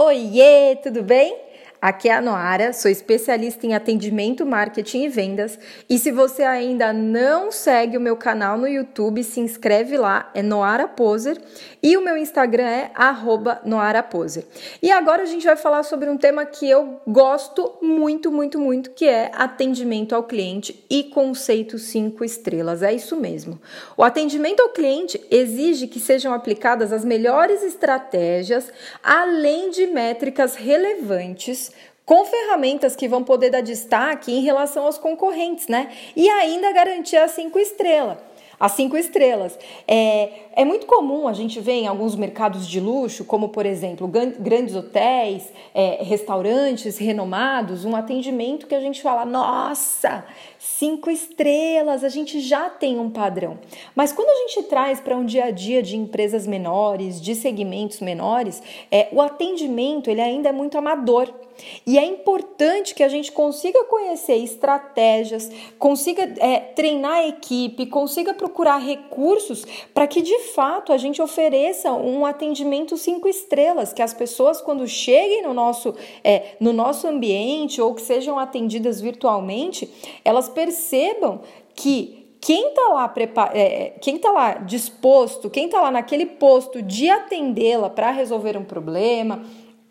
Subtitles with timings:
[0.00, 1.36] Oiê, tudo bem?
[1.80, 5.56] Aqui é a Noara, sou especialista em atendimento, marketing e vendas.
[5.88, 10.42] E se você ainda não segue o meu canal no YouTube, se inscreve lá, é
[10.42, 11.40] Noara Poser.
[11.80, 12.90] E o meu Instagram é
[13.64, 14.44] @noaraposer.
[14.82, 18.90] E agora a gente vai falar sobre um tema que eu gosto muito, muito, muito,
[18.90, 22.82] que é atendimento ao cliente e conceito 5 estrelas.
[22.82, 23.60] É isso mesmo.
[23.96, 31.67] O atendimento ao cliente exige que sejam aplicadas as melhores estratégias, além de métricas relevantes
[32.08, 35.90] com ferramentas que vão poder dar destaque em relação aos concorrentes, né?
[36.16, 38.16] E ainda garantir as cinco estrelas.
[38.58, 39.58] As cinco estrelas.
[39.86, 44.08] É, é muito comum a gente ver em alguns mercados de luxo, como por exemplo
[44.08, 50.24] grandes hotéis, é, restaurantes renomados, um atendimento que a gente fala: nossa,
[50.58, 53.58] cinco estrelas, a gente já tem um padrão.
[53.94, 58.00] Mas quando a gente traz para um dia a dia de empresas menores, de segmentos
[58.00, 61.30] menores, é, o atendimento ele ainda é muito amador.
[61.86, 68.34] E é importante que a gente consiga conhecer estratégias, consiga é, treinar a equipe, consiga
[68.34, 74.14] procurar recursos para que de fato a gente ofereça um atendimento cinco estrelas, que as
[74.14, 79.88] pessoas quando cheguem no nosso, é, no nosso ambiente ou que sejam atendidas virtualmente,
[80.24, 81.40] elas percebam
[81.74, 83.14] que quem está lá,
[83.52, 88.64] é, quem tá lá disposto, quem está lá naquele posto de atendê-la para resolver um
[88.64, 89.44] problema,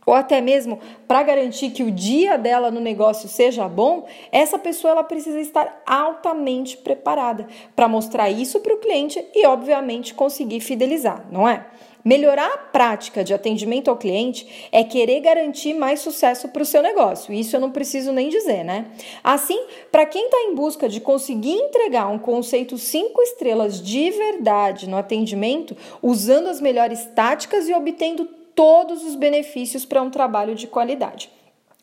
[0.08, 4.92] ou até mesmo para garantir que o dia dela no negócio seja bom, essa pessoa
[4.92, 11.28] ela precisa estar altamente preparada para mostrar isso para o cliente e, obviamente, conseguir fidelizar,
[11.30, 11.66] não é?
[12.06, 16.82] Melhorar a prática de atendimento ao cliente é querer garantir mais sucesso para o seu
[16.82, 17.34] negócio.
[17.34, 18.86] Isso eu não preciso nem dizer, né?
[19.22, 19.60] Assim,
[19.92, 24.96] para quem está em busca de conseguir entregar um conceito cinco estrelas de verdade no
[24.96, 31.30] atendimento, usando as melhores táticas e obtendo todos os benefícios para um trabalho de qualidade.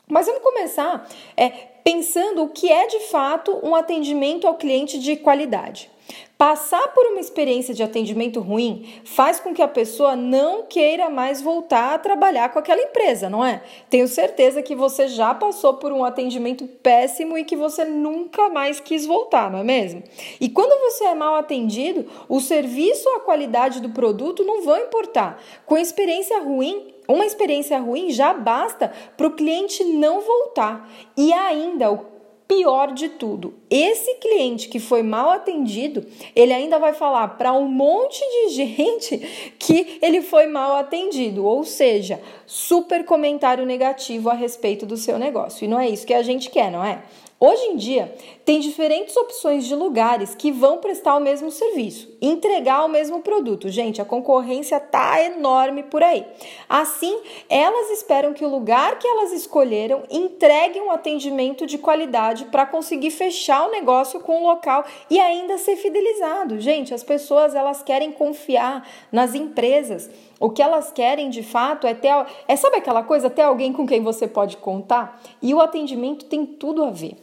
[0.09, 1.49] Mas vamos começar é,
[1.85, 5.89] pensando o que é de fato um atendimento ao cliente de qualidade.
[6.37, 11.41] Passar por uma experiência de atendimento ruim faz com que a pessoa não queira mais
[11.41, 13.63] voltar a trabalhar com aquela empresa, não é?
[13.89, 18.81] Tenho certeza que você já passou por um atendimento péssimo e que você nunca mais
[18.81, 20.03] quis voltar, não é mesmo?
[20.41, 24.79] E quando você é mal atendido, o serviço ou a qualidade do produto não vão
[24.79, 25.41] importar.
[25.65, 30.91] Com experiência ruim, uma experiência ruim já basta para o cliente não voltar.
[31.17, 32.14] E ainda, o
[32.47, 36.07] pior de tudo, esse cliente que foi mal atendido,
[36.37, 39.19] ele ainda vai falar para um monte de gente
[39.59, 45.65] que ele foi mal atendido, ou seja, super comentário negativo a respeito do seu negócio.
[45.65, 47.03] E não é isso que a gente quer, não é?
[47.41, 48.15] Hoje em dia,
[48.45, 53.69] tem diferentes opções de lugares que vão prestar o mesmo serviço, entregar o mesmo produto.
[53.69, 56.25] Gente, a concorrência tá enorme por aí.
[56.69, 57.19] Assim,
[57.49, 63.11] elas esperam que o lugar que elas escolheram entregue um atendimento de qualidade para conseguir
[63.11, 66.61] fechar o negócio com o local e ainda ser fidelizado.
[66.61, 70.09] Gente, as pessoas elas querem confiar nas empresas.
[70.39, 72.11] O que elas querem de fato é ter.
[72.47, 73.31] É, sabe aquela coisa?
[73.31, 75.21] Ter alguém com quem você pode contar?
[75.41, 77.17] E o atendimento tem tudo a ver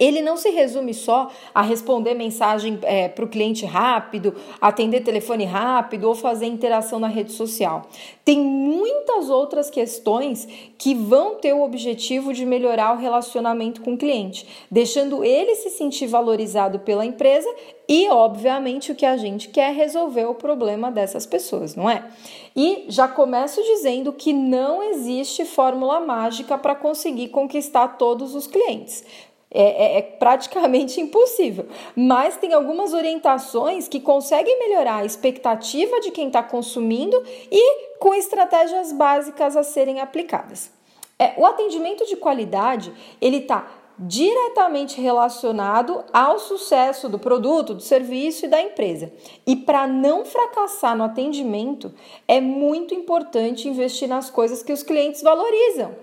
[0.00, 5.44] ele não se resume só a responder mensagem é, para o cliente rápido, atender telefone
[5.44, 7.82] rápido ou fazer interação na rede social.
[8.24, 13.98] Tem muitas outras questões que vão ter o objetivo de melhorar o relacionamento com o
[13.98, 17.48] cliente, deixando ele se sentir valorizado pela empresa
[17.86, 22.08] e, obviamente, o que a gente quer é resolver o problema dessas pessoas, não é?
[22.54, 29.04] E já começo dizendo que não existe fórmula mágica para conseguir conquistar todos os clientes.
[29.52, 31.66] É, é, é, praticamente impossível.
[31.96, 38.14] Mas tem algumas orientações que conseguem melhorar a expectativa de quem está consumindo e com
[38.14, 40.70] estratégias básicas a serem aplicadas.
[41.18, 43.68] É, o atendimento de qualidade ele está
[43.98, 49.12] diretamente relacionado ao sucesso do produto, do serviço e da empresa.
[49.46, 51.92] E para não fracassar no atendimento,
[52.26, 55.94] é muito importante investir nas coisas que os clientes valorizam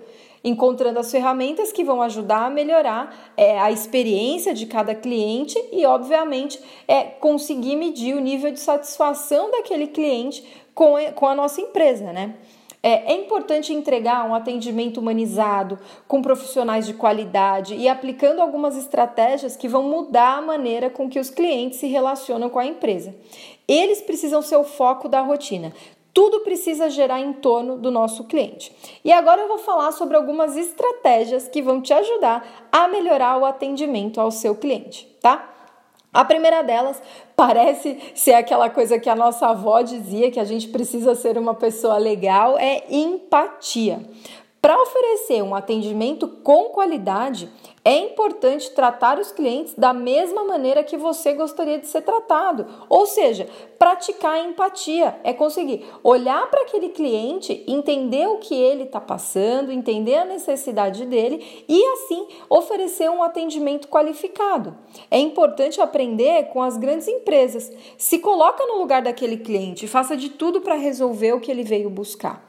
[0.43, 5.85] encontrando as ferramentas que vão ajudar a melhorar é, a experiência de cada cliente e,
[5.85, 10.43] obviamente, é, conseguir medir o nível de satisfação daquele cliente
[10.73, 12.35] com, com a nossa empresa, né?
[12.83, 19.57] É, é, importante entregar um atendimento humanizado, com profissionais de qualidade e aplicando algumas estratégias
[19.57, 23.15] que vão mudar a maneira com que os clientes se relacionam com a empresa.
[23.67, 25.73] Eles precisam ser o foco da rotina.
[26.17, 28.75] Tudo precisa gerar em torno do nosso cliente.
[29.05, 33.45] E agora eu vou falar sobre algumas estratégias que vão te ajudar a melhorar o
[33.45, 35.47] atendimento ao seu cliente, tá?
[36.11, 36.99] A primeira delas
[37.35, 41.53] parece ser aquela coisa que a nossa avó dizia que a gente precisa ser uma
[41.53, 44.01] pessoa legal, é empatia.
[44.61, 47.49] Para oferecer um atendimento com qualidade,
[47.85, 52.65] é importante tratar os clientes da mesma maneira que você gostaria de ser tratado.
[52.89, 58.83] Ou seja, praticar a empatia é conseguir olhar para aquele cliente, entender o que ele
[58.83, 64.75] está passando, entender a necessidade dele e assim oferecer um atendimento qualificado.
[65.09, 67.71] É importante aprender com as grandes empresas.
[67.97, 71.89] Se coloca no lugar daquele cliente, faça de tudo para resolver o que ele veio
[71.89, 72.46] buscar.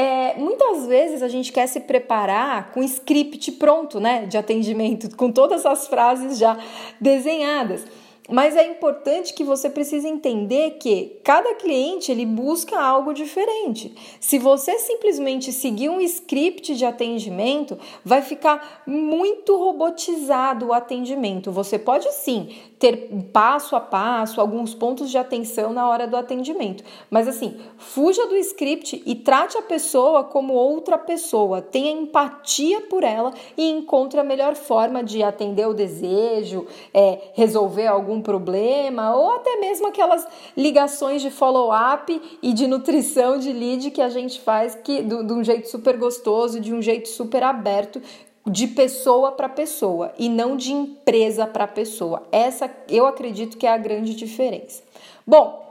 [0.00, 5.30] É, muitas vezes a gente quer se preparar com script pronto, né, de atendimento, com
[5.30, 6.56] todas as frases já
[6.98, 7.84] desenhadas.
[8.30, 13.92] Mas é importante que você precise entender que cada cliente ele busca algo diferente.
[14.20, 21.50] Se você simplesmente seguir um script de atendimento, vai ficar muito robotizado o atendimento.
[21.50, 26.82] Você pode sim ter passo a passo, alguns pontos de atenção na hora do atendimento.
[27.10, 31.60] Mas assim, fuja do script e trate a pessoa como outra pessoa.
[31.60, 37.86] Tenha empatia por ela e encontre a melhor forma de atender o desejo, é, resolver
[37.86, 40.26] algum problema ou até mesmo aquelas
[40.56, 45.42] ligações de follow-up e de nutrição de lead que a gente faz que, de um
[45.42, 48.00] jeito super gostoso, de um jeito super aberto,
[48.46, 52.22] de pessoa para pessoa e não de empresa para pessoa.
[52.32, 54.82] Essa eu acredito que é a grande diferença.
[55.26, 55.68] Bom,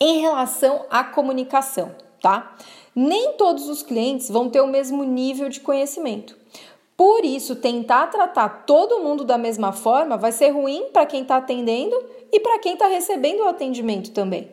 [0.00, 2.56] em relação à comunicação, tá?
[2.94, 6.37] Nem todos os clientes vão ter o mesmo nível de conhecimento.
[6.98, 11.36] Por isso, tentar tratar todo mundo da mesma forma vai ser ruim para quem está
[11.36, 11.96] atendendo
[12.32, 14.48] e para quem está recebendo o atendimento também.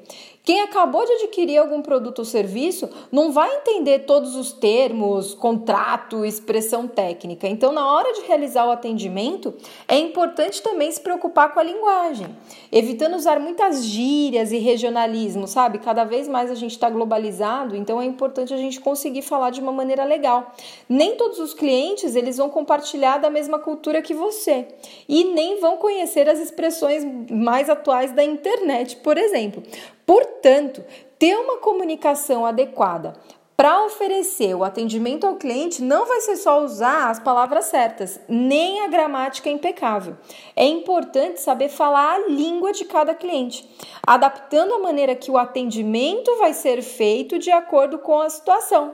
[0.46, 6.24] Quem acabou de adquirir algum produto ou serviço não vai entender todos os termos, contrato,
[6.24, 7.48] expressão técnica.
[7.48, 9.56] Então, na hora de realizar o atendimento,
[9.88, 12.28] é importante também se preocupar com a linguagem,
[12.72, 15.80] evitando usar muitas gírias e regionalismo, sabe?
[15.80, 19.60] Cada vez mais a gente está globalizado, então é importante a gente conseguir falar de
[19.60, 20.54] uma maneira legal.
[20.88, 24.68] Nem todos os clientes eles vão compartilhar da mesma cultura que você
[25.10, 29.64] e nem vão conhecer as expressões mais atuais da internet, por exemplo.
[30.06, 30.84] Portanto,
[31.18, 33.14] ter uma comunicação adequada
[33.58, 38.82] para oferecer o atendimento ao cliente não vai ser só usar as palavras certas, nem
[38.82, 40.18] a gramática impecável.
[40.56, 43.66] É importante saber falar a língua de cada cliente,
[44.06, 48.94] adaptando a maneira que o atendimento vai ser feito de acordo com a situação.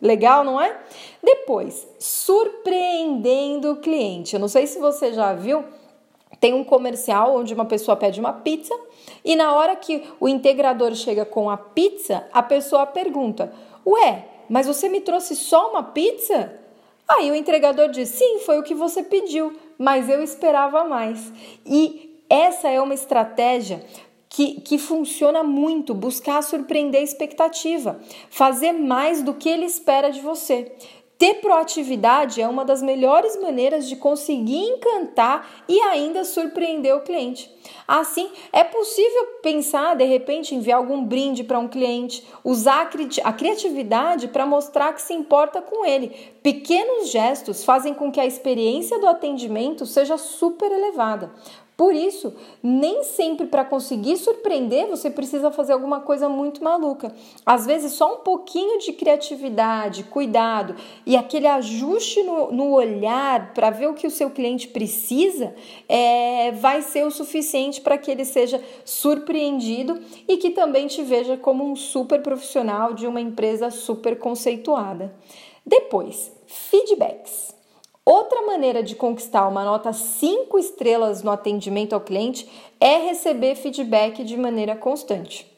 [0.00, 0.76] Legal, não é?
[1.22, 4.34] Depois, surpreendendo o cliente.
[4.34, 5.62] Eu não sei se você já viu,
[6.40, 8.74] tem um comercial onde uma pessoa pede uma pizza
[9.24, 13.52] e na hora que o integrador chega com a pizza, a pessoa pergunta:
[13.86, 16.58] Ué, mas você me trouxe só uma pizza?
[17.06, 21.32] Aí o entregador diz: Sim, foi o que você pediu, mas eu esperava mais.
[21.66, 23.84] E essa é uma estratégia
[24.28, 28.00] que, que funciona muito, buscar surpreender a expectativa,
[28.30, 30.72] fazer mais do que ele espera de você.
[31.20, 37.54] Ter proatividade é uma das melhores maneiras de conseguir encantar e ainda surpreender o cliente.
[37.86, 42.90] Assim, é possível pensar, de repente, enviar algum brinde para um cliente, usar
[43.22, 46.08] a criatividade para mostrar que se importa com ele.
[46.42, 51.30] Pequenos gestos fazem com que a experiência do atendimento seja super elevada.
[51.80, 57.10] Por isso, nem sempre para conseguir surpreender você precisa fazer alguma coisa muito maluca.
[57.46, 63.70] Às vezes, só um pouquinho de criatividade, cuidado e aquele ajuste no, no olhar para
[63.70, 65.54] ver o que o seu cliente precisa
[65.88, 71.38] é, vai ser o suficiente para que ele seja surpreendido e que também te veja
[71.38, 75.14] como um super profissional de uma empresa super conceituada.
[75.64, 77.58] Depois, feedbacks.
[78.60, 82.46] Maneira de conquistar uma nota 5 estrelas no atendimento ao cliente
[82.78, 85.50] é receber feedback de maneira constante.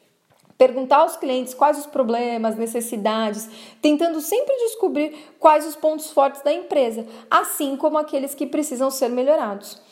[0.56, 3.50] Perguntar aos clientes quais os problemas, necessidades,
[3.82, 9.08] tentando sempre descobrir quais os pontos fortes da empresa, assim como aqueles que precisam ser
[9.08, 9.82] melhorados.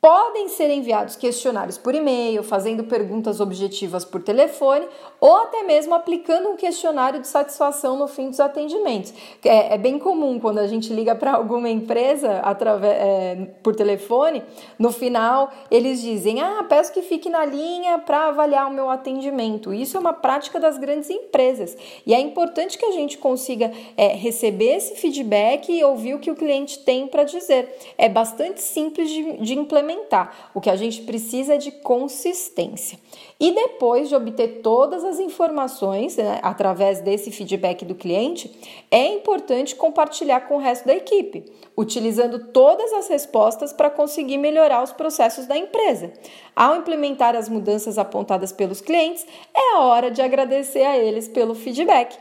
[0.00, 4.88] Podem ser enviados questionários por e-mail, fazendo perguntas objetivas por telefone
[5.20, 9.12] ou até mesmo aplicando um questionário de satisfação no fim dos atendimentos.
[9.44, 14.42] É, é bem comum quando a gente liga para alguma empresa através, é, por telefone,
[14.78, 19.74] no final eles dizem: Ah, peço que fique na linha para avaliar o meu atendimento.
[19.74, 21.76] Isso é uma prática das grandes empresas
[22.06, 26.30] e é importante que a gente consiga é, receber esse feedback e ouvir o que
[26.30, 27.76] o cliente tem para dizer.
[27.98, 30.50] É bastante simples de, de implementar fundamentar.
[30.54, 32.98] O que a gente precisa é de consistência.
[33.38, 38.50] E depois de obter todas as informações né, através desse feedback do cliente,
[38.90, 41.44] é importante compartilhar com o resto da equipe,
[41.76, 46.12] utilizando todas as respostas para conseguir melhorar os processos da empresa.
[46.54, 51.54] Ao implementar as mudanças apontadas pelos clientes, é a hora de agradecer a eles pelo
[51.54, 52.16] feedback.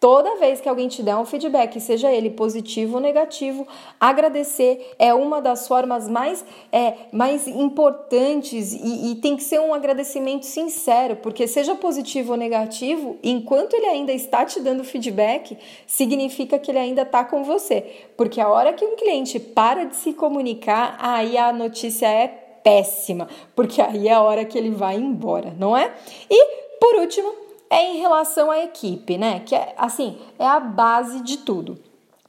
[0.00, 3.68] Toda vez que alguém te der um feedback, seja ele positivo ou negativo,
[4.00, 6.42] agradecer é uma das formas mais,
[6.72, 12.38] é, mais importantes e, e tem que ser um agradecimento sincero, porque seja positivo ou
[12.38, 17.84] negativo, enquanto ele ainda está te dando feedback, significa que ele ainda está com você.
[18.16, 22.26] Porque a hora que um cliente para de se comunicar, aí a notícia é
[22.64, 25.92] péssima, porque aí é a hora que ele vai embora, não é?
[26.30, 29.40] E por último, é em relação à equipe, né?
[29.46, 31.78] Que é assim, é a base de tudo.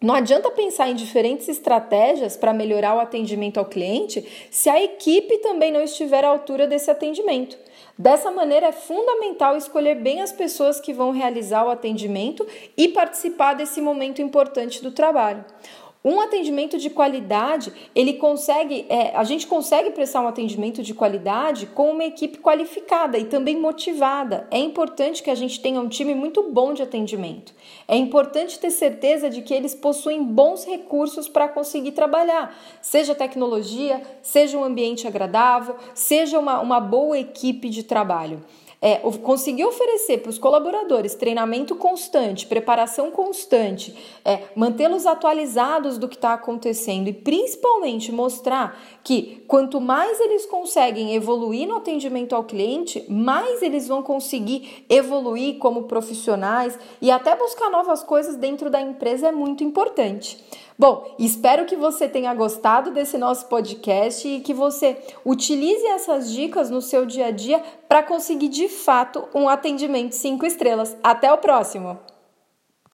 [0.02, 5.38] Não adianta pensar em diferentes estratégias para melhorar o atendimento ao cliente se a equipe
[5.40, 7.56] também não estiver à altura desse atendimento.
[7.96, 13.54] Dessa maneira, é fundamental escolher bem as pessoas que vão realizar o atendimento e participar
[13.54, 15.46] desse momento importante do trabalho.
[16.04, 21.68] Um atendimento de qualidade, ele consegue, é, a gente consegue prestar um atendimento de qualidade
[21.68, 24.48] com uma equipe qualificada e também motivada.
[24.50, 27.54] É importante que a gente tenha um time muito bom de atendimento.
[27.88, 34.02] É importante ter certeza de que eles possuem bons recursos para conseguir trabalhar, seja tecnologia,
[34.24, 38.42] seja um ambiente agradável, seja uma, uma boa equipe de trabalho
[38.82, 43.96] é, conseguir oferecer para os colaboradores treinamento constante, preparação constante,
[44.26, 51.14] é, mantê-los atualizados do que está acontecendo e principalmente mostrar que quanto mais eles conseguem
[51.14, 57.70] evoluir no atendimento ao cliente, mais eles vão conseguir evoluir como profissionais e até buscar
[57.70, 60.44] novas coisas dentro da empresa é muito importante.
[60.82, 66.72] Bom, espero que você tenha gostado desse nosso podcast e que você utilize essas dicas
[66.72, 70.98] no seu dia a dia para conseguir de fato um atendimento cinco estrelas.
[71.04, 72.00] Até o próximo!